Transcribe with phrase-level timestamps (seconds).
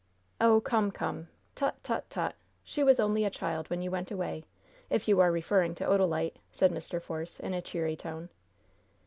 [0.41, 1.27] "Oh, come, come!
[1.53, 2.33] Tut, tut, tut!
[2.63, 4.45] She was only a child when you went away,
[4.89, 6.99] if you are referring to Odalite!" said Mr.
[6.99, 8.29] Force, in a cheery tone.